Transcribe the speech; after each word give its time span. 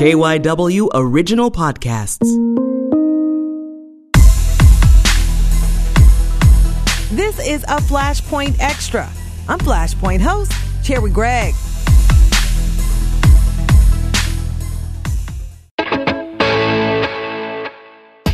KYW 0.00 0.88
Original 0.94 1.50
Podcasts. 1.50 2.24
This 7.10 7.38
is 7.46 7.62
a 7.64 7.76
Flashpoint 7.82 8.56
Extra. 8.60 9.10
I'm 9.46 9.58
Flashpoint 9.58 10.22
host, 10.22 10.52
Cherri 10.82 11.10
Gregg. 11.10 11.52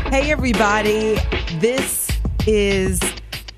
Hey, 0.08 0.30
everybody. 0.30 1.16
This 1.58 2.08
is 2.46 3.00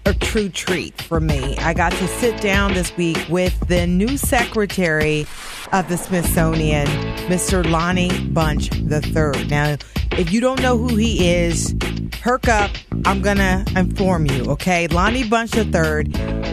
a 0.09 0.15
true 0.15 0.49
treat 0.49 1.03
for 1.03 1.21
me. 1.21 1.55
I 1.59 1.75
got 1.75 1.93
to 1.93 2.09
sit 2.09 2.41
down 2.41 2.73
this 2.73 2.97
week 2.97 3.19
with 3.29 3.69
the 3.69 3.87
new 3.87 4.17
secretary 4.17 5.27
of 5.73 5.87
the 5.91 5.99
Smithsonian, 5.99 6.87
Mr. 7.29 7.69
Lonnie 7.69 8.27
Bunch 8.29 8.73
III. 8.73 9.49
Now, 9.49 9.77
if 10.13 10.33
you 10.33 10.41
don't 10.41 10.63
know 10.63 10.79
who 10.79 10.97
he 10.97 11.29
is, 11.29 11.75
perk 12.23 12.49
up. 12.49 12.71
I'm 13.05 13.21
going 13.21 13.37
to 13.37 13.63
inform 13.77 14.25
you, 14.25 14.45
okay? 14.53 14.89
Lonnie 14.89 15.29
Bunch 15.29 15.55
III 15.55 15.65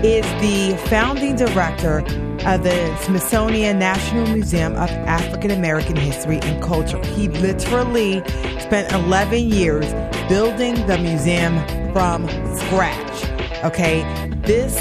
is 0.04 0.26
the 0.42 0.78
founding 0.90 1.38
director 1.38 2.00
of 2.46 2.64
the 2.64 2.98
Smithsonian 3.04 3.80
National 3.80 4.28
Museum 4.28 4.74
of 4.74 4.90
African 4.90 5.52
American 5.52 5.96
History 5.96 6.40
and 6.42 6.62
Culture. 6.62 7.02
He 7.06 7.30
literally 7.30 8.20
spent 8.60 8.92
11 8.92 9.50
years 9.50 9.86
building 10.28 10.76
the 10.88 10.98
museum 10.98 11.56
from 11.94 12.28
scratch. 12.58 13.35
Okay, 13.66 14.04
this, 14.46 14.78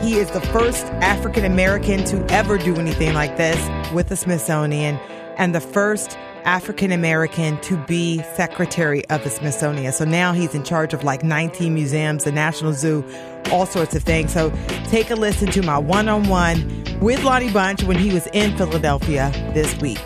he 0.00 0.14
is 0.14 0.30
the 0.30 0.40
first 0.40 0.84
African 1.02 1.44
American 1.44 2.04
to 2.04 2.24
ever 2.32 2.56
do 2.56 2.76
anything 2.76 3.12
like 3.12 3.36
this 3.36 3.58
with 3.92 4.10
the 4.10 4.14
Smithsonian 4.14 4.94
and 5.38 5.56
the 5.56 5.60
first 5.60 6.16
African 6.44 6.92
American 6.92 7.60
to 7.62 7.76
be 7.86 8.22
secretary 8.36 9.04
of 9.06 9.24
the 9.24 9.30
Smithsonian. 9.30 9.92
So 9.92 10.04
now 10.04 10.32
he's 10.32 10.54
in 10.54 10.62
charge 10.62 10.94
of 10.94 11.02
like 11.02 11.24
19 11.24 11.74
museums, 11.74 12.22
the 12.22 12.30
National 12.30 12.72
Zoo, 12.72 13.04
all 13.50 13.66
sorts 13.66 13.96
of 13.96 14.04
things. 14.04 14.32
So 14.34 14.52
take 14.84 15.10
a 15.10 15.16
listen 15.16 15.50
to 15.50 15.62
my 15.62 15.76
one 15.76 16.08
on 16.08 16.28
one 16.28 16.84
with 17.00 17.24
Lonnie 17.24 17.50
Bunch 17.50 17.82
when 17.82 17.98
he 17.98 18.14
was 18.14 18.28
in 18.28 18.56
Philadelphia 18.56 19.32
this 19.52 19.76
week. 19.80 19.98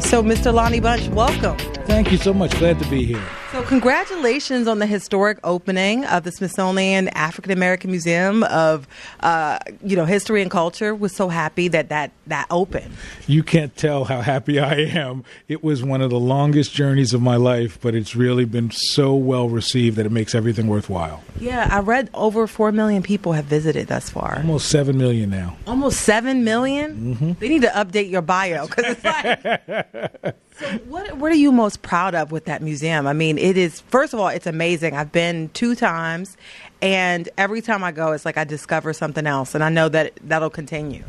So, 0.00 0.24
Mr. 0.24 0.52
Lonnie 0.52 0.80
Bunch, 0.80 1.06
welcome. 1.10 1.56
Thank 1.86 2.10
you 2.10 2.18
so 2.18 2.34
much. 2.34 2.50
Glad 2.58 2.80
to 2.80 2.90
be 2.90 3.04
here. 3.04 3.22
So, 3.54 3.62
congratulations 3.62 4.66
on 4.66 4.80
the 4.80 4.86
historic 4.86 5.38
opening 5.44 6.04
of 6.06 6.24
the 6.24 6.32
Smithsonian 6.32 7.06
African 7.10 7.52
American 7.52 7.92
Museum 7.92 8.42
of, 8.42 8.88
uh, 9.20 9.60
you 9.80 9.94
know, 9.94 10.06
History 10.06 10.42
and 10.42 10.50
Culture. 10.50 10.92
Was 10.92 11.14
so 11.14 11.28
happy 11.28 11.68
that 11.68 11.88
that 11.88 12.10
that 12.26 12.48
opened. 12.50 12.92
You 13.28 13.44
can't 13.44 13.76
tell 13.76 14.06
how 14.06 14.22
happy 14.22 14.58
I 14.58 14.74
am. 14.74 15.22
It 15.46 15.62
was 15.62 15.84
one 15.84 16.02
of 16.02 16.10
the 16.10 16.18
longest 16.18 16.72
journeys 16.72 17.14
of 17.14 17.22
my 17.22 17.36
life, 17.36 17.78
but 17.80 17.94
it's 17.94 18.16
really 18.16 18.44
been 18.44 18.72
so 18.72 19.14
well 19.14 19.48
received 19.48 19.98
that 19.98 20.06
it 20.06 20.10
makes 20.10 20.34
everything 20.34 20.66
worthwhile. 20.66 21.22
Yeah, 21.38 21.68
I 21.70 21.78
read 21.78 22.10
over 22.12 22.48
four 22.48 22.72
million 22.72 23.04
people 23.04 23.34
have 23.34 23.44
visited 23.44 23.86
thus 23.86 24.10
far. 24.10 24.38
Almost 24.38 24.68
seven 24.68 24.98
million 24.98 25.30
now. 25.30 25.56
Almost 25.68 26.00
seven 26.00 26.42
million? 26.42 27.14
Mm-hmm. 27.14 27.32
They 27.38 27.48
need 27.50 27.62
to 27.62 27.68
update 27.68 28.10
your 28.10 28.22
bio 28.22 28.66
because 28.66 28.96
it's 28.96 29.04
like. 29.04 30.34
So 30.58 30.68
what 30.86 31.16
what 31.16 31.32
are 31.32 31.36
you 31.36 31.50
most 31.50 31.82
proud 31.82 32.14
of 32.14 32.30
with 32.30 32.44
that 32.44 32.62
museum? 32.62 33.08
I 33.08 33.12
mean, 33.12 33.38
it 33.44 33.58
is 33.58 33.80
first 33.80 34.14
of 34.14 34.20
all, 34.20 34.28
it's 34.28 34.46
amazing. 34.46 34.96
I've 34.96 35.12
been 35.12 35.50
two 35.50 35.74
times 35.74 36.38
and 36.84 37.28
every 37.38 37.62
time 37.62 37.82
I 37.82 37.92
go 37.92 38.12
it's 38.12 38.24
like 38.24 38.36
I 38.36 38.44
discover 38.44 38.92
something 38.92 39.26
else 39.26 39.54
and 39.54 39.64
I 39.64 39.70
know 39.70 39.88
that 39.88 40.12
that'll 40.22 40.50
continue. 40.50 41.02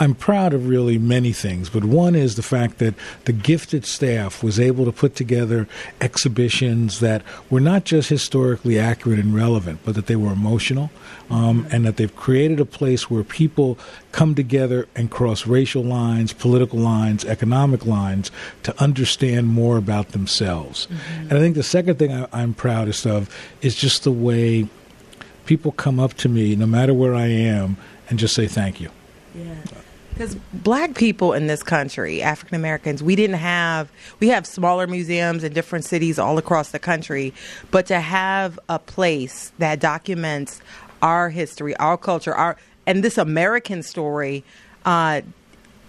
I'm 0.00 0.14
proud 0.14 0.54
of 0.54 0.68
really 0.68 0.96
many 0.96 1.32
things, 1.32 1.68
but 1.68 1.84
one 1.84 2.14
is 2.14 2.36
the 2.36 2.42
fact 2.42 2.78
that 2.78 2.94
the 3.24 3.32
gifted 3.32 3.84
staff 3.84 4.42
was 4.42 4.60
able 4.60 4.84
to 4.84 4.92
put 4.92 5.16
together 5.16 5.66
exhibitions 6.00 7.00
that 7.00 7.22
were 7.50 7.60
not 7.60 7.84
just 7.84 8.08
historically 8.08 8.78
accurate 8.78 9.18
and 9.18 9.34
relevant, 9.34 9.80
but 9.84 9.96
that 9.96 10.06
they 10.06 10.14
were 10.14 10.32
emotional, 10.32 10.90
um, 11.30 11.66
and 11.72 11.84
that 11.84 11.96
they've 11.96 12.14
created 12.14 12.60
a 12.60 12.64
place 12.64 13.10
where 13.10 13.24
people 13.24 13.76
come 14.12 14.36
together 14.36 14.86
and 14.94 15.10
cross 15.10 15.46
racial 15.46 15.82
lines, 15.82 16.32
political 16.32 16.78
lines, 16.78 17.24
economic 17.24 17.84
lines 17.84 18.30
to 18.62 18.80
understand 18.80 19.48
more 19.48 19.76
about 19.76 20.10
themselves. 20.10 20.86
Mm-hmm. 20.86 21.20
And 21.22 21.32
I 21.32 21.38
think 21.40 21.56
the 21.56 21.62
second 21.64 21.98
thing 21.98 22.12
I, 22.12 22.28
I'm 22.32 22.54
proudest 22.54 23.04
of 23.04 23.34
is 23.62 23.74
just 23.74 24.04
the 24.04 24.12
way 24.12 24.68
people 25.48 25.72
come 25.72 25.98
up 25.98 26.12
to 26.12 26.28
me, 26.28 26.54
no 26.54 26.66
matter 26.66 26.92
where 26.92 27.14
I 27.14 27.26
am, 27.26 27.78
and 28.10 28.18
just 28.18 28.34
say 28.34 28.46
thank 28.46 28.82
you. 28.82 28.90
Yeah. 29.34 29.54
Because 30.10 30.34
black 30.52 30.94
people 30.94 31.32
in 31.32 31.46
this 31.46 31.62
country, 31.62 32.20
African 32.20 32.54
Americans, 32.54 33.02
we 33.02 33.16
didn't 33.16 33.36
have, 33.36 33.90
we 34.20 34.28
have 34.28 34.46
smaller 34.46 34.86
museums 34.86 35.42
in 35.44 35.54
different 35.54 35.86
cities 35.86 36.18
all 36.18 36.36
across 36.36 36.70
the 36.70 36.78
country, 36.78 37.32
but 37.70 37.86
to 37.86 37.98
have 37.98 38.58
a 38.68 38.78
place 38.78 39.52
that 39.58 39.80
documents 39.80 40.60
our 41.00 41.30
history, 41.30 41.74
our 41.76 41.96
culture, 41.96 42.34
our, 42.34 42.58
and 42.86 43.02
this 43.02 43.16
American 43.16 43.82
story 43.82 44.44
uh, 44.84 45.22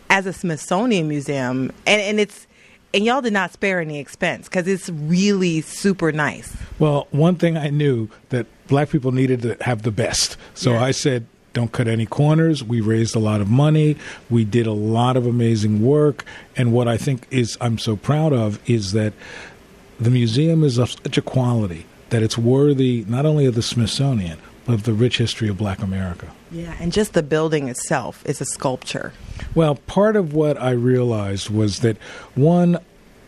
as 0.10 0.26
a 0.26 0.32
Smithsonian 0.32 1.10
museum, 1.10 1.74
and, 1.86 2.02
and 2.02 2.20
it's, 2.20 2.48
and 2.94 3.06
y'all 3.06 3.22
did 3.22 3.34
not 3.34 3.52
spare 3.54 3.80
any 3.80 4.00
expense 4.00 4.48
because 4.48 4.68
it's 4.68 4.90
really 4.90 5.62
super 5.62 6.12
nice. 6.12 6.56
Well, 6.80 7.08
one 7.12 7.36
thing 7.36 7.58
I 7.58 7.70
knew 7.70 8.10
that 8.30 8.48
black 8.68 8.90
people 8.90 9.12
needed 9.12 9.42
to 9.44 9.58
have 9.62 9.84
the 9.84 9.92
best. 9.92 10.38
So 10.54 10.76
I 10.76 10.92
said, 10.92 11.26
don't 11.54 11.72
cut 11.72 11.88
any 11.88 12.06
corners. 12.06 12.64
We 12.64 12.82
raised 12.82 13.16
a 13.16 13.20
lot 13.20 13.42
of 13.42 13.50
money. 13.50 13.98
We 14.30 14.46
did 14.46 14.68
a 14.68 14.72
lot 14.74 15.18
of 15.18 15.26
amazing 15.26 15.84
work. 15.84 16.26
And 16.56 16.72
what 16.72 16.88
I 16.88 16.98
think 16.98 17.28
is 17.32 17.58
I'm 17.60 17.78
so 17.78 17.96
proud 17.96 18.34
of 18.34 18.60
is 18.70 18.92
that 18.94 19.14
the 20.00 20.12
museum 20.12 20.64
is 20.64 20.78
of 20.78 20.92
such 20.92 21.18
a 21.18 21.22
quality 21.22 21.86
that 22.10 22.24
it's 22.24 22.38
worthy 22.38 23.06
not 23.08 23.26
only 23.26 23.46
of 23.46 23.56
the 23.56 23.62
Smithsonian, 23.62 24.40
of 24.74 24.84
the 24.84 24.94
rich 24.94 25.18
history 25.18 25.50
of 25.50 25.58
black 25.58 25.82
America. 25.82 26.32
Yeah, 26.52 26.76
and 26.80 26.92
just 26.92 27.14
the 27.14 27.24
building 27.24 27.70
itself 27.70 28.26
is 28.26 28.42
a 28.42 28.46
sculpture. 28.46 29.14
Well, 29.56 29.76
part 29.76 30.16
of 30.16 30.34
what 30.34 30.62
I 30.62 30.72
realized 30.72 31.50
was 31.50 31.80
that 31.80 31.98
one, 32.36 32.78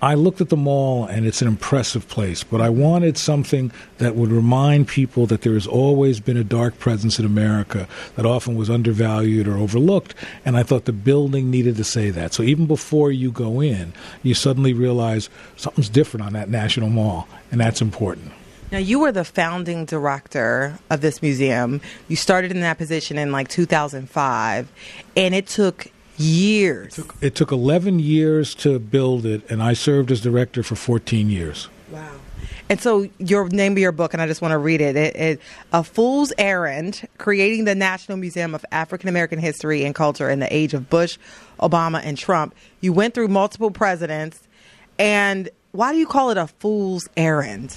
I 0.04 0.16
looked 0.16 0.42
at 0.42 0.50
the 0.50 0.58
mall 0.58 1.06
and 1.06 1.28
it's 1.28 1.44
an 1.44 1.48
impressive 1.48 2.08
place, 2.08 2.44
but 2.44 2.60
I 2.60 2.70
wanted 2.70 3.20
something 3.20 3.72
that 4.00 4.16
would 4.16 4.32
remind 4.32 4.88
people 4.88 5.28
that 5.28 5.44
there 5.44 5.54
has 5.54 5.68
always 5.68 6.20
been 6.20 6.38
a 6.38 6.44
dark 6.44 6.80
presence 6.80 7.20
in 7.20 7.26
America 7.26 7.88
that 8.16 8.26
often 8.26 8.56
was 8.56 8.68
undervalued 8.68 9.48
or 9.48 9.58
overlooked. 9.58 10.16
And 10.44 10.58
I 10.58 10.64
thought 10.64 10.86
the 10.86 10.92
building 10.92 11.52
needed 11.52 11.76
to 11.78 11.84
say 11.84 12.10
that. 12.10 12.34
So 12.34 12.42
even 12.42 12.66
before 12.66 13.12
you 13.12 13.32
go 13.32 13.62
in, 13.62 13.94
you 14.24 14.34
suddenly 14.34 14.74
realize 14.74 15.30
something's 15.56 15.90
different 15.90 16.26
on 16.26 16.34
that 16.34 16.50
National 16.50 16.90
Mall, 16.90 17.28
and 17.52 17.62
that's 17.62 17.82
important. 17.82 18.32
Now, 18.72 18.78
you 18.78 19.00
were 19.00 19.12
the 19.12 19.26
founding 19.26 19.84
director 19.84 20.80
of 20.90 21.02
this 21.02 21.22
museum. 21.22 21.82
You 22.08 22.16
started 22.16 22.52
in 22.52 22.62
that 22.62 22.78
position 22.78 23.18
in 23.18 23.34
like 23.34 23.50
2005, 23.50 24.72
and 25.18 25.36
it 25.36 25.48
took 25.48 25.88
years. 26.16 26.98
It 26.98 27.02
took, 27.02 27.16
it 27.22 27.36
took 27.36 27.52
11 27.52 28.00
years 28.00 28.56
to 28.56 28.80
build 28.80 29.26
it, 29.26 29.50
and 29.52 29.62
I 29.62 29.74
served 29.74 30.10
as 30.10 30.22
director 30.22 30.64
for 30.64 30.76
14 30.76 31.30
years. 31.30 31.68
Wow. 31.90 32.14
And 32.70 32.80
so, 32.80 33.10
your 33.18 33.50
name 33.50 33.74
of 33.74 33.80
your 33.80 33.92
book, 33.92 34.14
and 34.14 34.22
I 34.22 34.28
just 34.28 34.42
want 34.42 34.54
to 34.54 34.58
read 34.58 34.80
it, 34.80 34.96
it, 34.96 35.16
it 35.18 35.42
A 35.74 35.84
Fool's 35.84 36.32
Errand 36.38 37.06
Creating 37.18 37.66
the 37.66 37.76
National 37.76 38.18
Museum 38.18 38.56
of 38.56 38.66
African 38.72 39.10
American 39.10 39.40
History 39.40 39.84
and 39.84 39.94
Culture 39.94 40.30
in 40.30 40.40
the 40.40 40.56
Age 40.56 40.74
of 40.74 40.90
Bush, 40.90 41.18
Obama, 41.60 42.00
and 42.02 42.18
Trump. 42.18 42.56
You 42.80 42.94
went 42.94 43.14
through 43.16 43.28
multiple 43.28 43.72
presidents, 43.72 44.48
and 44.98 45.50
why 45.72 45.94
do 45.94 46.00
you 46.00 46.06
call 46.06 46.32
it 46.32 46.38
a 46.38 46.48
fool's 46.48 47.08
errand? 47.16 47.72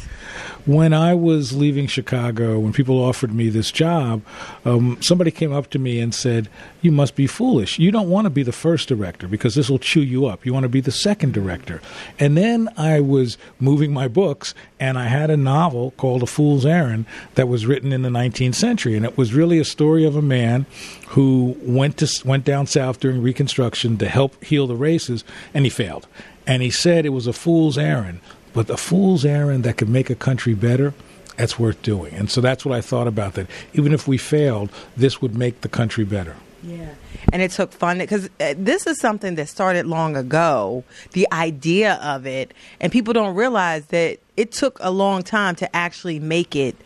When 0.66 0.92
I 0.92 1.14
was 1.14 1.52
leaving 1.52 1.86
Chicago, 1.86 2.58
when 2.58 2.72
people 2.72 3.02
offered 3.02 3.32
me 3.32 3.50
this 3.50 3.70
job, 3.70 4.22
um, 4.64 5.00
somebody 5.00 5.30
came 5.30 5.52
up 5.52 5.70
to 5.70 5.78
me 5.78 6.00
and 6.00 6.12
said, 6.12 6.48
You 6.82 6.90
must 6.90 7.14
be 7.14 7.28
foolish. 7.28 7.78
You 7.78 7.92
don't 7.92 8.08
want 8.08 8.24
to 8.24 8.30
be 8.30 8.42
the 8.42 8.50
first 8.50 8.88
director 8.88 9.28
because 9.28 9.54
this 9.54 9.70
will 9.70 9.78
chew 9.78 10.00
you 10.00 10.26
up. 10.26 10.44
You 10.44 10.52
want 10.52 10.64
to 10.64 10.68
be 10.68 10.80
the 10.80 10.90
second 10.90 11.34
director. 11.34 11.80
And 12.18 12.36
then 12.36 12.68
I 12.76 13.00
was 13.00 13.38
moving 13.60 13.92
my 13.92 14.08
books, 14.08 14.54
and 14.80 14.98
I 14.98 15.04
had 15.04 15.30
a 15.30 15.36
novel 15.36 15.92
called 15.92 16.22
A 16.22 16.26
Fool's 16.26 16.66
Errand 16.66 17.06
that 17.36 17.46
was 17.46 17.66
written 17.66 17.92
in 17.92 18.02
the 18.02 18.08
19th 18.08 18.56
century. 18.56 18.96
And 18.96 19.04
it 19.04 19.16
was 19.16 19.34
really 19.34 19.58
a 19.60 19.64
story 19.64 20.04
of 20.04 20.16
a 20.16 20.22
man 20.22 20.66
who 21.08 21.56
went, 21.62 21.98
to, 21.98 22.08
went 22.26 22.44
down 22.44 22.66
south 22.66 22.98
during 22.98 23.22
Reconstruction 23.22 23.98
to 23.98 24.08
help 24.08 24.42
heal 24.42 24.66
the 24.66 24.74
races, 24.74 25.22
and 25.52 25.64
he 25.64 25.70
failed. 25.70 26.08
And 26.46 26.62
he 26.62 26.70
said 26.70 27.06
it 27.06 27.10
was 27.10 27.26
a 27.26 27.32
fool's 27.32 27.78
errand, 27.78 28.20
but 28.52 28.66
the 28.66 28.76
fool's 28.76 29.24
errand 29.24 29.64
that 29.64 29.76
could 29.76 29.88
make 29.88 30.10
a 30.10 30.14
country 30.14 30.54
better, 30.54 30.94
that's 31.36 31.58
worth 31.58 31.80
doing. 31.82 32.14
And 32.14 32.30
so 32.30 32.40
that's 32.40 32.64
what 32.64 32.76
I 32.76 32.80
thought 32.80 33.08
about 33.08 33.34
that. 33.34 33.48
Even 33.72 33.92
if 33.92 34.06
we 34.06 34.18
failed, 34.18 34.70
this 34.96 35.20
would 35.20 35.36
make 35.36 35.62
the 35.62 35.68
country 35.68 36.04
better. 36.04 36.36
Yeah. 36.62 36.94
And 37.32 37.42
it 37.42 37.50
took 37.50 37.72
fun 37.72 37.98
because 37.98 38.28
uh, 38.40 38.54
this 38.56 38.86
is 38.86 38.98
something 38.98 39.34
that 39.34 39.48
started 39.48 39.86
long 39.86 40.16
ago, 40.16 40.84
the 41.12 41.26
idea 41.32 41.94
of 42.02 42.26
it. 42.26 42.54
And 42.80 42.92
people 42.92 43.12
don't 43.12 43.34
realize 43.34 43.86
that 43.86 44.18
it 44.36 44.52
took 44.52 44.78
a 44.80 44.90
long 44.90 45.22
time 45.22 45.56
to 45.56 45.76
actually 45.76 46.20
make 46.20 46.56
it 46.56 46.76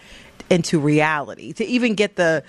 into 0.51 0.81
reality, 0.81 1.53
to 1.53 1.65
even 1.65 1.95
get 1.95 2.17
the 2.17 2.43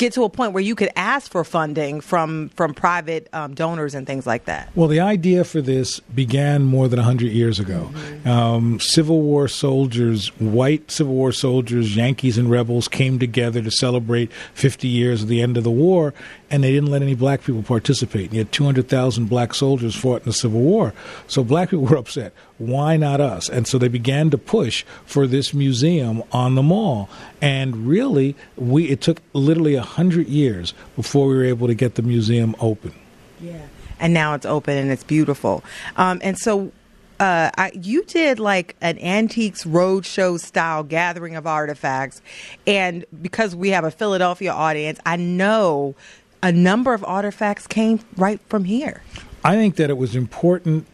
get 0.00 0.14
to 0.14 0.24
a 0.24 0.30
point 0.30 0.54
where 0.54 0.62
you 0.62 0.74
could 0.74 0.88
ask 0.96 1.30
for 1.30 1.44
funding 1.44 2.00
from 2.00 2.48
from 2.50 2.72
private 2.72 3.28
um, 3.32 3.54
donors 3.54 3.94
and 3.94 4.06
things 4.06 4.26
like 4.26 4.46
that? 4.46 4.70
Well, 4.74 4.88
the 4.88 5.00
idea 5.00 5.44
for 5.44 5.60
this 5.60 6.00
began 6.00 6.64
more 6.64 6.88
than 6.88 6.96
100 6.96 7.30
years 7.30 7.60
ago. 7.60 7.90
Mm-hmm. 7.92 8.28
Um, 8.28 8.80
Civil 8.80 9.20
War 9.20 9.46
soldiers, 9.46 10.28
white 10.40 10.90
Civil 10.90 11.14
War 11.14 11.32
soldiers, 11.32 11.94
Yankees 11.94 12.38
and 12.38 12.50
rebels 12.50 12.88
came 12.88 13.18
together 13.18 13.62
to 13.62 13.70
celebrate 13.70 14.32
50 14.54 14.88
years 14.88 15.22
of 15.22 15.28
the 15.28 15.42
end 15.42 15.56
of 15.56 15.64
the 15.64 15.70
war, 15.70 16.14
and 16.50 16.64
they 16.64 16.72
didn't 16.72 16.90
let 16.90 17.02
any 17.02 17.14
black 17.14 17.44
people 17.44 17.62
participate. 17.62 18.26
And 18.26 18.34
yet 18.34 18.52
200,000 18.52 19.26
black 19.26 19.52
soldiers 19.54 19.94
fought 19.94 20.22
in 20.22 20.26
the 20.26 20.32
Civil 20.32 20.60
War. 20.60 20.94
So 21.26 21.44
black 21.44 21.70
people 21.70 21.84
were 21.84 21.96
upset. 21.96 22.32
Why 22.60 22.98
not 22.98 23.22
us? 23.22 23.48
And 23.48 23.66
so 23.66 23.78
they 23.78 23.88
began 23.88 24.28
to 24.30 24.38
push 24.38 24.84
for 25.06 25.26
this 25.26 25.54
museum 25.54 26.22
on 26.30 26.56
the 26.56 26.62
mall. 26.62 27.08
And 27.40 27.86
really, 27.86 28.36
we 28.56 28.90
it 28.90 29.00
took 29.00 29.22
literally 29.32 29.76
a 29.76 29.78
100 29.78 30.28
years 30.28 30.74
before 30.94 31.26
we 31.26 31.36
were 31.36 31.44
able 31.44 31.68
to 31.68 31.74
get 31.74 31.94
the 31.94 32.02
museum 32.02 32.54
open. 32.60 32.92
Yeah. 33.40 33.62
And 33.98 34.12
now 34.12 34.34
it's 34.34 34.44
open 34.44 34.76
and 34.76 34.90
it's 34.90 35.04
beautiful. 35.04 35.64
Um, 35.96 36.20
and 36.22 36.38
so 36.38 36.70
uh, 37.18 37.50
I, 37.56 37.72
you 37.74 38.04
did 38.04 38.38
like 38.38 38.76
an 38.82 38.98
antiques 38.98 39.64
roadshow 39.64 40.38
style 40.38 40.82
gathering 40.82 41.36
of 41.36 41.46
artifacts, 41.46 42.20
and 42.66 43.06
because 43.22 43.56
we 43.56 43.70
have 43.70 43.84
a 43.84 43.90
Philadelphia 43.90 44.52
audience, 44.52 44.98
I 45.06 45.16
know 45.16 45.94
a 46.42 46.52
number 46.52 46.94
of 46.94 47.04
artifacts 47.04 47.66
came 47.66 48.00
right 48.16 48.40
from 48.48 48.64
here. 48.64 49.02
I 49.44 49.56
think 49.56 49.76
that 49.76 49.90
it 49.90 49.96
was 49.96 50.16
important 50.16 50.86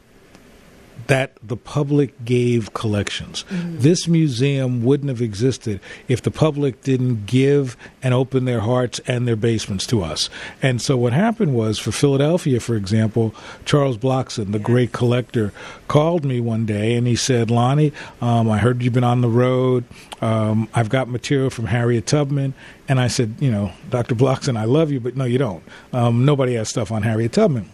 that 1.06 1.36
the 1.42 1.56
public 1.56 2.24
gave 2.24 2.74
collections. 2.74 3.44
Mm-hmm. 3.48 3.78
This 3.78 4.08
museum 4.08 4.84
wouldn't 4.84 5.08
have 5.08 5.20
existed 5.20 5.80
if 6.08 6.22
the 6.22 6.30
public 6.30 6.82
didn't 6.82 7.26
give 7.26 7.76
and 8.02 8.12
open 8.12 8.44
their 8.44 8.60
hearts 8.60 9.00
and 9.06 9.26
their 9.26 9.36
basements 9.36 9.86
to 9.88 10.02
us. 10.02 10.28
And 10.62 10.82
so 10.82 10.96
what 10.96 11.12
happened 11.12 11.54
was 11.54 11.78
for 11.78 11.92
Philadelphia, 11.92 12.60
for 12.60 12.74
example, 12.74 13.34
Charles 13.64 13.98
Blockson, 13.98 14.52
the 14.52 14.58
yes. 14.58 14.66
great 14.66 14.92
collector, 14.92 15.52
called 15.88 16.24
me 16.24 16.40
one 16.40 16.66
day 16.66 16.94
and 16.94 17.06
he 17.06 17.16
said, 17.16 17.50
Lonnie, 17.50 17.92
um, 18.20 18.50
I 18.50 18.58
heard 18.58 18.82
you've 18.82 18.92
been 18.92 19.04
on 19.04 19.20
the 19.20 19.28
road. 19.28 19.84
Um, 20.20 20.68
I've 20.74 20.88
got 20.88 21.08
material 21.08 21.50
from 21.50 21.66
Harriet 21.66 22.06
Tubman. 22.06 22.54
And 22.88 23.00
I 23.00 23.08
said, 23.08 23.36
you 23.40 23.50
know, 23.50 23.72
Dr. 23.90 24.14
Blockson, 24.14 24.56
I 24.56 24.64
love 24.64 24.90
you, 24.90 25.00
but 25.00 25.16
no, 25.16 25.24
you 25.24 25.38
don't. 25.38 25.62
Um, 25.92 26.24
nobody 26.24 26.54
has 26.54 26.68
stuff 26.68 26.90
on 26.90 27.02
Harriet 27.02 27.32
Tubman. 27.32 27.68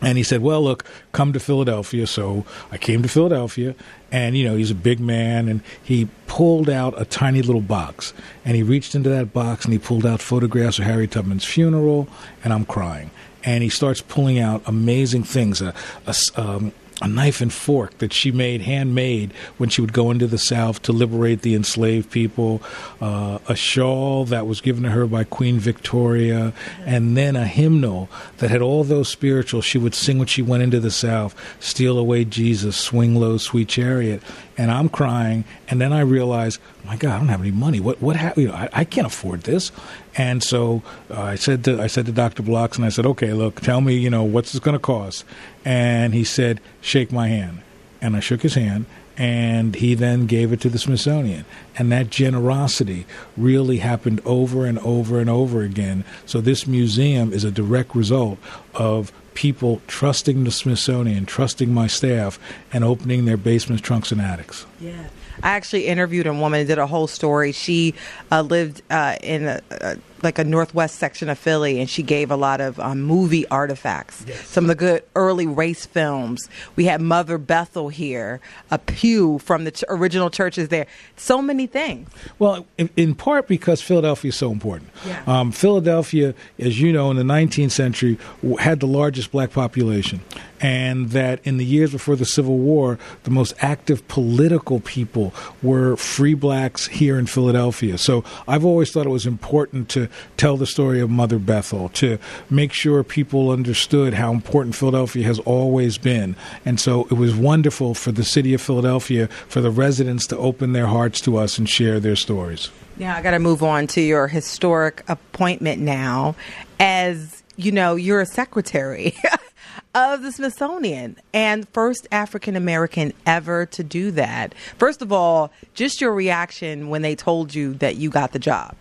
And 0.00 0.16
he 0.16 0.24
said, 0.24 0.42
"Well, 0.42 0.62
look, 0.62 0.84
come 1.12 1.32
to 1.32 1.40
Philadelphia." 1.40 2.06
So 2.06 2.44
I 2.70 2.78
came 2.78 3.02
to 3.02 3.08
Philadelphia, 3.08 3.74
and 4.12 4.36
you 4.36 4.44
know 4.44 4.56
he's 4.56 4.70
a 4.70 4.76
big 4.76 5.00
man, 5.00 5.48
and 5.48 5.60
he 5.82 6.08
pulled 6.26 6.70
out 6.70 7.00
a 7.00 7.04
tiny 7.04 7.42
little 7.42 7.60
box, 7.60 8.12
and 8.44 8.54
he 8.54 8.62
reached 8.62 8.94
into 8.94 9.08
that 9.10 9.32
box 9.32 9.64
and 9.64 9.72
he 9.72 9.78
pulled 9.78 10.06
out 10.06 10.20
photographs 10.20 10.78
of 10.78 10.84
Harriet 10.84 11.10
Tubman's 11.10 11.44
funeral, 11.44 12.08
and 12.44 12.52
I'm 12.52 12.64
crying. 12.64 13.10
And 13.44 13.62
he 13.62 13.68
starts 13.68 14.00
pulling 14.00 14.38
out 14.38 14.62
amazing 14.66 15.24
things, 15.24 15.62
a, 15.62 15.74
a 16.06 16.14
um, 16.36 16.72
a 17.00 17.08
knife 17.08 17.40
and 17.40 17.52
fork 17.52 17.96
that 17.98 18.12
she 18.12 18.32
made 18.32 18.62
handmade 18.62 19.32
when 19.56 19.68
she 19.68 19.80
would 19.80 19.92
go 19.92 20.10
into 20.10 20.26
the 20.26 20.38
South 20.38 20.82
to 20.82 20.92
liberate 20.92 21.42
the 21.42 21.54
enslaved 21.54 22.10
people, 22.10 22.60
uh, 23.00 23.38
a 23.48 23.54
shawl 23.54 24.24
that 24.24 24.46
was 24.46 24.60
given 24.60 24.82
to 24.82 24.90
her 24.90 25.06
by 25.06 25.24
Queen 25.24 25.58
Victoria, 25.58 26.52
and 26.84 27.16
then 27.16 27.36
a 27.36 27.46
hymnal 27.46 28.08
that 28.38 28.50
had 28.50 28.60
all 28.60 28.82
those 28.84 29.08
spirituals 29.08 29.64
she 29.64 29.78
would 29.78 29.94
sing 29.94 30.18
when 30.18 30.26
she 30.26 30.42
went 30.42 30.62
into 30.62 30.80
the 30.80 30.90
South 30.90 31.34
Steal 31.60 31.98
away 31.98 32.24
Jesus, 32.24 32.76
swing 32.76 33.14
low, 33.14 33.36
sweet 33.36 33.68
chariot. 33.68 34.22
And 34.56 34.72
I'm 34.72 34.88
crying, 34.88 35.44
and 35.68 35.80
then 35.80 35.92
I 35.92 36.00
realize, 36.00 36.58
my 36.84 36.96
God, 36.96 37.14
I 37.14 37.18
don't 37.18 37.28
have 37.28 37.40
any 37.40 37.52
money. 37.52 37.78
What, 37.78 38.02
what, 38.02 38.16
ha- 38.16 38.32
you 38.36 38.48
know, 38.48 38.54
I, 38.54 38.68
I 38.72 38.84
can't 38.84 39.06
afford 39.06 39.42
this. 39.42 39.70
And 40.18 40.42
so 40.42 40.82
uh, 41.10 41.22
I 41.22 41.36
said 41.36 41.64
to 41.64 41.80
I 41.80 41.86
said 41.86 42.04
to 42.06 42.12
Dr. 42.12 42.42
Blockson, 42.42 42.84
I 42.84 42.88
said, 42.88 43.06
okay, 43.06 43.32
look, 43.32 43.60
tell 43.60 43.80
me, 43.80 43.94
you 43.94 44.10
know, 44.10 44.24
what's 44.24 44.52
this 44.52 44.60
going 44.60 44.74
to 44.74 44.80
cost? 44.80 45.24
And 45.64 46.12
he 46.12 46.24
said, 46.24 46.60
shake 46.80 47.12
my 47.12 47.28
hand. 47.28 47.62
And 48.00 48.16
I 48.16 48.20
shook 48.20 48.42
his 48.42 48.54
hand, 48.54 48.86
and 49.16 49.74
he 49.74 49.94
then 49.94 50.26
gave 50.26 50.52
it 50.52 50.60
to 50.60 50.68
the 50.68 50.78
Smithsonian. 50.78 51.44
And 51.76 51.90
that 51.90 52.10
generosity 52.10 53.06
really 53.36 53.78
happened 53.78 54.20
over 54.24 54.66
and 54.66 54.78
over 54.80 55.18
and 55.18 55.28
over 55.30 55.62
again. 55.62 56.04
So 56.26 56.40
this 56.40 56.66
museum 56.66 57.32
is 57.32 57.42
a 57.42 57.50
direct 57.50 57.96
result 57.96 58.38
of 58.74 59.12
people 59.34 59.82
trusting 59.88 60.44
the 60.44 60.52
Smithsonian, 60.52 61.26
trusting 61.26 61.72
my 61.72 61.88
staff, 61.88 62.38
and 62.72 62.84
opening 62.84 63.24
their 63.24 63.36
basements, 63.36 63.82
trunks, 63.82 64.12
and 64.12 64.20
attics. 64.20 64.66
Yeah. 64.80 65.08
I 65.42 65.50
actually 65.50 65.86
interviewed 65.86 66.26
a 66.26 66.32
woman 66.32 66.60
and 66.60 66.68
did 66.68 66.78
a 66.78 66.86
whole 66.86 67.06
story. 67.06 67.52
She 67.52 67.94
uh, 68.30 68.42
lived 68.42 68.82
uh, 68.90 69.16
in 69.22 69.46
a, 69.46 69.60
a, 69.70 69.96
like 70.22 70.38
a 70.38 70.44
northwest 70.44 70.96
section 70.96 71.28
of 71.28 71.38
Philly, 71.38 71.80
and 71.80 71.88
she 71.88 72.02
gave 72.02 72.30
a 72.30 72.36
lot 72.36 72.60
of 72.60 72.78
um, 72.80 73.02
movie 73.02 73.46
artifacts. 73.48 74.24
Yes. 74.26 74.46
Some 74.48 74.64
of 74.64 74.68
the 74.68 74.74
good 74.74 75.04
early 75.14 75.46
race 75.46 75.86
films. 75.86 76.48
We 76.76 76.84
had 76.84 77.00
Mother 77.00 77.38
Bethel 77.38 77.88
here, 77.88 78.40
a 78.70 78.78
pew 78.78 79.38
from 79.38 79.64
the 79.64 79.70
ch- 79.70 79.84
original 79.88 80.30
churches 80.30 80.68
there. 80.68 80.86
So 81.16 81.40
many 81.40 81.66
things. 81.66 82.10
Well, 82.38 82.66
in, 82.76 82.90
in 82.96 83.14
part 83.14 83.48
because 83.48 83.80
Philadelphia 83.80 84.30
is 84.30 84.36
so 84.36 84.50
important. 84.50 84.90
Yeah. 85.06 85.22
Um, 85.26 85.52
Philadelphia, 85.52 86.34
as 86.58 86.80
you 86.80 86.92
know, 86.92 87.10
in 87.10 87.16
the 87.16 87.22
19th 87.22 87.70
century, 87.70 88.18
had 88.58 88.80
the 88.80 88.86
largest 88.86 89.30
black 89.30 89.52
population, 89.52 90.20
and 90.60 91.10
that 91.10 91.40
in 91.44 91.56
the 91.56 91.64
years 91.64 91.92
before 91.92 92.16
the 92.16 92.24
Civil 92.24 92.58
War, 92.58 92.98
the 93.24 93.30
most 93.30 93.54
active 93.60 94.06
political 94.08 94.80
people 94.80 95.32
were 95.62 95.96
free 95.96 96.34
blacks 96.34 96.86
here 96.86 97.18
in 97.18 97.26
Philadelphia. 97.26 97.98
So 97.98 98.24
I've 98.46 98.64
always 98.64 98.90
thought 98.90 99.06
it 99.06 99.10
was 99.10 99.26
important 99.26 99.88
to 99.90 100.08
tell 100.36 100.56
the 100.56 100.66
story 100.66 101.00
of 101.00 101.10
Mother 101.10 101.38
Bethel, 101.38 101.88
to 101.90 102.18
make 102.50 102.72
sure 102.72 103.02
people 103.02 103.50
understood 103.50 104.14
how 104.14 104.32
important 104.32 104.74
Philadelphia 104.74 105.24
has 105.24 105.38
always 105.40 105.98
been. 105.98 106.36
And 106.64 106.80
so 106.80 107.06
it 107.10 107.14
was 107.14 107.34
wonderful 107.34 107.94
for 107.94 108.12
the 108.12 108.24
city 108.24 108.54
of 108.54 108.60
Philadelphia, 108.60 109.28
for 109.48 109.60
the 109.60 109.70
residents 109.70 110.26
to 110.28 110.38
open 110.38 110.72
their 110.72 110.86
hearts 110.86 111.20
to 111.22 111.36
us 111.36 111.58
and 111.58 111.68
share 111.68 112.00
their 112.00 112.16
stories. 112.16 112.70
Yeah, 112.96 113.16
I 113.16 113.22
got 113.22 113.30
to 113.30 113.38
move 113.38 113.62
on 113.62 113.86
to 113.88 114.00
your 114.00 114.26
historic 114.26 115.04
appointment 115.08 115.80
now. 115.80 116.34
As 116.80 117.42
you 117.56 117.72
know, 117.72 117.96
you're 117.96 118.20
a 118.20 118.26
secretary. 118.26 119.14
of 119.94 120.22
the 120.22 120.32
Smithsonian 120.32 121.16
and 121.32 121.68
first 121.70 122.06
African 122.12 122.56
American 122.56 123.12
ever 123.26 123.66
to 123.66 123.82
do 123.82 124.10
that. 124.12 124.54
First 124.78 125.02
of 125.02 125.12
all, 125.12 125.52
just 125.74 126.00
your 126.00 126.12
reaction 126.12 126.88
when 126.88 127.02
they 127.02 127.14
told 127.14 127.54
you 127.54 127.74
that 127.74 127.96
you 127.96 128.10
got 128.10 128.32
the 128.32 128.38
job 128.38 128.74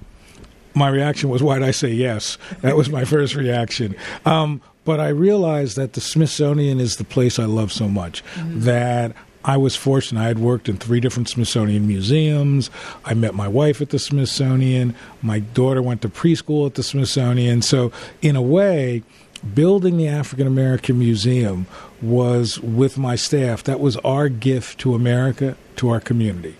my 0.77 0.89
reaction 0.89 1.30
was, 1.30 1.42
why 1.42 1.57
did 1.59 1.68
I 1.68 1.71
say 1.71 1.89
yes? 1.89 2.38
That 2.62 2.77
was 2.77 2.89
my 2.89 3.04
first 3.06 3.36
reaction. 3.36 3.95
Um, 4.25 4.62
but 4.86 5.00
I 5.00 5.09
realized 5.09 5.75
that 5.75 5.94
the 5.94 6.01
Smithsonian 6.01 6.80
is 6.80 6.95
the 6.95 7.04
place 7.04 7.39
I 7.39 7.45
love 7.45 7.74
so 7.74 7.89
much 7.89 8.24
mm-hmm. 8.36 8.62
that 8.62 9.13
I 9.44 9.57
was 9.57 9.76
fortunate. 9.76 10.21
I 10.21 10.28
had 10.28 10.40
worked 10.40 10.69
in 10.69 10.78
three 10.78 10.99
different 10.99 11.30
Smithsonian 11.30 11.87
museums. 11.87 12.69
I 13.06 13.14
met 13.14 13.33
my 13.33 13.47
wife 13.47 13.81
at 13.81 13.90
the 13.90 13.99
Smithsonian. 13.99 14.95
My 15.21 15.40
daughter 15.40 15.81
went 15.81 16.02
to 16.04 16.09
preschool 16.09 16.68
at 16.68 16.76
the 16.76 16.83
Smithsonian. 16.83 17.61
So, 17.61 17.92
in 18.21 18.35
a 18.35 18.42
way, 18.42 19.04
building 19.37 19.97
the 19.97 20.07
African 20.07 20.47
American 20.47 20.99
Museum 20.99 21.67
was 22.01 22.59
with 22.59 22.97
my 22.97 23.15
staff. 23.15 23.63
That 23.63 23.79
was 23.79 23.97
our 23.97 24.29
gift 24.29 24.79
to 24.79 24.94
America, 24.94 25.56
to 25.77 25.89
our 25.89 25.99
community 25.99 26.56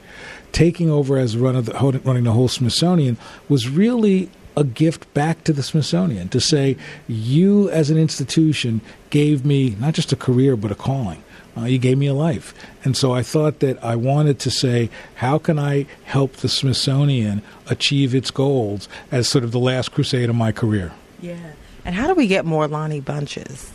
taking 0.51 0.89
over 0.89 1.17
as 1.17 1.38
run 1.38 1.63
the, 1.63 2.01
running 2.03 2.24
the 2.24 2.31
whole 2.31 2.48
Smithsonian 2.48 3.15
was 3.48 3.69
really 3.69 4.27
a 4.55 4.63
gift 4.63 5.13
back 5.13 5.43
to 5.43 5.53
the 5.53 5.62
Smithsonian 5.62 6.29
to 6.29 6.41
say, 6.41 6.75
you 7.07 7.69
as 7.69 7.91
an 7.91 7.98
institution 7.98 8.81
gave 9.12 9.46
me 9.46 9.75
not 9.79 9.93
just 9.93 10.12
a 10.12 10.15
career, 10.15 10.55
but 10.55 10.72
a 10.72 10.75
calling. 10.75 11.24
Uh, 11.55 11.65
you 11.65 11.77
gave 11.77 11.98
me 11.98 12.07
a 12.07 12.13
life. 12.13 12.55
And 12.84 12.98
so 12.98 13.13
I 13.13 13.22
thought 13.22 13.60
that 13.60 13.84
I 13.84 13.96
wanted 13.96 14.39
to 14.39 14.51
say, 14.51 14.89
how 15.15 15.38
can 15.38 15.60
I 15.60 15.86
help 16.05 16.34
the 16.38 16.50
Smithsonian 16.50 17.43
achieve 17.67 18.15
its 18.15 18.31
goals 18.31 18.89
as 19.12 19.27
sort 19.27 19.43
of 19.43 19.51
the 19.51 19.60
last 19.60 19.91
crusade 19.91 20.29
of 20.29 20.36
my 20.36 20.51
career? 20.51 20.91
Yeah. 21.22 21.51
And 21.88 21.96
how 21.96 22.06
do 22.06 22.13
we 22.15 22.27
get 22.27 22.46
more 22.46 22.67
Lonnie 22.67 23.00
Bunches? 23.00 23.72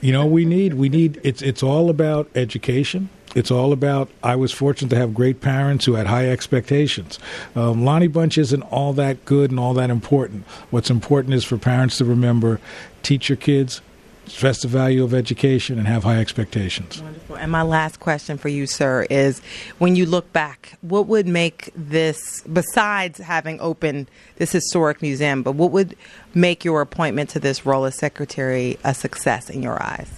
you 0.00 0.12
know, 0.12 0.24
we 0.24 0.44
need 0.44 0.74
we 0.74 0.88
need 0.88 1.20
it's 1.24 1.42
it's 1.42 1.60
all 1.60 1.90
about 1.90 2.30
education. 2.36 3.08
It's 3.34 3.50
all 3.50 3.72
about. 3.72 4.08
I 4.22 4.36
was 4.36 4.52
fortunate 4.52 4.90
to 4.90 4.96
have 4.96 5.12
great 5.12 5.40
parents 5.40 5.84
who 5.84 5.94
had 5.94 6.06
high 6.06 6.30
expectations. 6.30 7.18
Um, 7.56 7.84
Lonnie 7.84 8.06
Bunch 8.06 8.38
isn't 8.38 8.62
all 8.62 8.92
that 8.94 9.24
good 9.24 9.50
and 9.50 9.58
all 9.58 9.74
that 9.74 9.90
important. 9.90 10.46
What's 10.70 10.88
important 10.88 11.34
is 11.34 11.44
for 11.44 11.58
parents 11.58 11.98
to 11.98 12.04
remember: 12.04 12.60
teach 13.02 13.28
your 13.28 13.36
kids, 13.36 13.82
stress 14.26 14.62
the 14.62 14.68
value 14.68 15.02
of 15.04 15.14
education, 15.14 15.78
and 15.78 15.86
have 15.86 16.04
high 16.04 16.18
expectations. 16.18 17.00
Wonderful. 17.02 17.36
And 17.36 17.50
my 17.50 17.62
last 17.62 18.00
question 18.00 18.38
for 18.38 18.48
you, 18.48 18.66
sir, 18.66 19.06
is: 19.10 19.40
when 19.78 19.96
you 19.96 20.06
look 20.06 20.32
back, 20.32 20.78
what 20.80 21.06
would 21.06 21.26
make 21.26 21.70
this, 21.74 22.42
besides 22.42 23.18
having 23.18 23.60
opened 23.60 24.08
this 24.36 24.52
historic 24.52 25.02
museum, 25.02 25.42
but 25.42 25.52
what 25.52 25.70
would 25.70 25.96
make 26.34 26.64
your 26.64 26.80
appointment 26.80 27.30
to 27.30 27.40
this 27.40 27.64
role 27.64 27.84
as 27.84 27.96
secretary 27.96 28.78
a 28.84 28.94
success 28.94 29.50
in 29.50 29.62
your 29.62 29.82
eyes? 29.82 30.10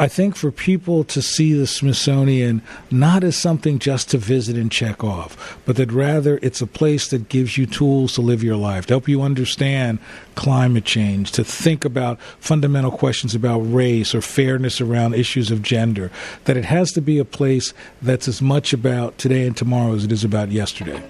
I 0.00 0.08
think 0.08 0.34
for 0.34 0.50
people 0.50 1.04
to 1.04 1.20
see 1.20 1.52
the 1.52 1.66
Smithsonian 1.66 2.62
not 2.90 3.22
as 3.22 3.36
something 3.36 3.78
just 3.78 4.08
to 4.10 4.16
visit 4.18 4.56
and 4.56 4.72
check 4.72 5.04
off, 5.04 5.58
but 5.66 5.76
that 5.76 5.92
rather 5.92 6.38
it's 6.40 6.62
a 6.62 6.66
place 6.66 7.08
that 7.08 7.28
gives 7.28 7.58
you 7.58 7.66
tools 7.66 8.14
to 8.14 8.22
live 8.22 8.42
your 8.42 8.56
life, 8.56 8.86
to 8.86 8.94
help 8.94 9.08
you 9.08 9.20
understand 9.20 9.98
climate 10.36 10.86
change, 10.86 11.32
to 11.32 11.44
think 11.44 11.84
about 11.84 12.18
fundamental 12.38 12.90
questions 12.90 13.34
about 13.34 13.58
race 13.58 14.14
or 14.14 14.22
fairness 14.22 14.80
around 14.80 15.14
issues 15.14 15.50
of 15.50 15.60
gender, 15.60 16.10
that 16.46 16.56
it 16.56 16.64
has 16.64 16.92
to 16.92 17.02
be 17.02 17.18
a 17.18 17.24
place 17.26 17.74
that's 18.00 18.26
as 18.26 18.40
much 18.40 18.72
about 18.72 19.18
today 19.18 19.46
and 19.46 19.54
tomorrow 19.54 19.94
as 19.94 20.06
it 20.06 20.12
is 20.12 20.24
about 20.24 20.50
yesterday. 20.50 21.02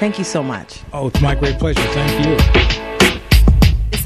Thank 0.00 0.18
you 0.18 0.24
so 0.24 0.42
much. 0.42 0.80
Oh, 0.92 1.06
it's 1.06 1.20
my 1.20 1.36
great 1.36 1.60
pleasure. 1.60 1.80
Thank 1.80 2.80
you 2.80 2.85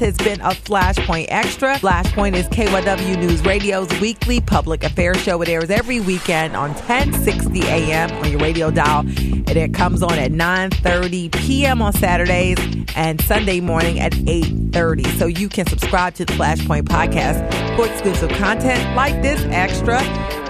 has 0.01 0.17
been 0.17 0.41
a 0.41 0.49
Flashpoint 0.49 1.27
Extra. 1.29 1.75
Flashpoint 1.75 2.35
is 2.35 2.47
KYW 2.49 3.19
News 3.19 3.45
Radio's 3.45 3.87
weekly 3.99 4.41
public 4.41 4.83
affairs 4.83 5.21
show. 5.21 5.41
It 5.41 5.47
airs 5.47 5.69
every 5.69 5.99
weekend 5.99 6.55
on 6.55 6.71
1060 6.71 7.61
a.m. 7.61 8.11
on 8.11 8.31
your 8.31 8.39
radio 8.39 8.71
dial. 8.71 9.01
And 9.01 9.51
it 9.51 9.73
comes 9.73 10.01
on 10.01 10.13
at 10.13 10.31
9.30 10.31 11.31
p.m. 11.31 11.81
on 11.81 11.93
Saturdays 11.93 12.57
and 12.95 13.21
Sunday 13.21 13.61
morning 13.61 13.99
at 13.99 14.13
8.30. 14.13 15.19
So 15.19 15.27
you 15.27 15.47
can 15.47 15.67
subscribe 15.67 16.15
to 16.15 16.25
the 16.25 16.33
Flashpoint 16.33 16.83
podcast 16.83 17.75
for 17.75 17.85
exclusive 17.85 18.29
content 18.31 18.95
like 18.95 19.21
this 19.21 19.41
extra. 19.51 20.01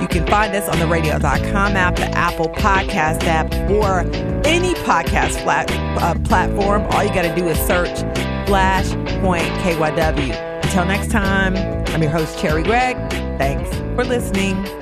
You 0.02 0.08
can 0.08 0.26
find 0.28 0.56
us 0.56 0.68
on 0.70 0.80
the 0.80 0.88
radio.com 0.88 1.76
app, 1.76 1.98
the 1.98 2.10
Apple 2.18 2.48
Podcast 2.48 3.24
app, 3.26 3.54
or 3.70 4.00
any 4.48 4.74
podcast 4.76 5.44
flat, 5.44 5.70
uh, 6.02 6.16
platform. 6.22 6.84
All 6.92 7.04
you 7.04 7.14
got 7.14 7.24
to 7.24 7.36
do 7.36 7.48
is 7.48 7.60
search 7.68 8.00
Flashpoint 8.46 9.50
KYW. 9.62 10.64
Until 10.64 10.86
next 10.86 11.12
time, 11.12 11.56
I'm 11.94 12.02
your 12.02 12.12
host, 12.12 12.38
Cherri 12.38 12.64
Gregg. 12.64 12.98
Thanks 13.38 13.70
for 13.96 14.04
listening. 14.06 14.81